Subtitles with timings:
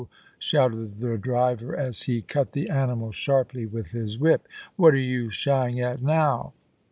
[0.39, 4.47] shouted the driver, as he cut the animals sharply with his whip.
[4.75, 6.53] *What are you shying at now?'